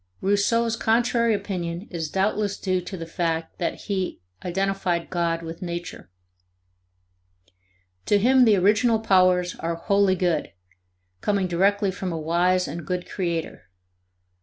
Rousseau's 0.19 0.75
contrary 0.75 1.35
opinion 1.35 1.87
is 1.91 2.09
doubtless 2.09 2.57
due 2.57 2.81
to 2.81 2.97
the 2.97 3.05
fact 3.05 3.59
that 3.59 3.81
he 3.81 4.19
identified 4.43 5.11
God 5.11 5.43
with 5.43 5.61
Nature; 5.61 6.09
to 8.07 8.17
him 8.17 8.45
the 8.45 8.55
original 8.55 8.97
powers 8.97 9.55
are 9.59 9.75
wholly 9.75 10.15
good, 10.15 10.53
coming 11.21 11.45
directly 11.45 11.91
from 11.91 12.11
a 12.11 12.17
wise 12.17 12.67
and 12.67 12.83
good 12.83 13.07
creator. 13.07 13.65